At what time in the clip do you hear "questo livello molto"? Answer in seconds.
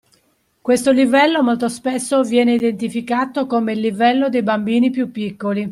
0.63-1.69